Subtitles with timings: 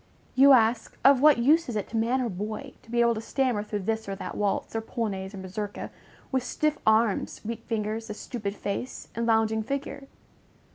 [0.33, 3.21] You ask, Of what use is it to man or boy to be able to
[3.21, 5.91] stammer through this or that waltz, or polonaise or mazurka,
[6.31, 10.07] with stiff arms, weak fingers, a stupid face, and lounging figure?